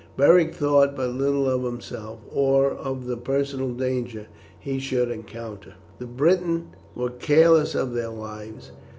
Beric 0.17 0.55
thought 0.55 0.95
but 0.95 1.09
little 1.11 1.47
of 1.47 1.63
himself, 1.63 2.21
or 2.33 2.71
of 2.71 3.05
the 3.05 3.17
personal 3.17 3.69
danger 3.71 4.25
he 4.59 4.79
should 4.79 5.11
encounter. 5.11 5.75
The 5.99 6.07
Britons 6.07 6.73
were 6.95 7.11
careless 7.11 7.75
of 7.75 7.93
their 7.93 8.09
lives. 8.09 8.71